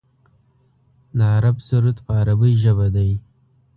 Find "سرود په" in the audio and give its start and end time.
1.67-2.11